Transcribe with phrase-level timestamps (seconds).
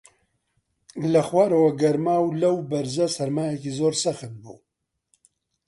[1.13, 4.57] لە خوارەوە گەرما و لەو بەرزە سەرمایەکی زۆر سەخت بوو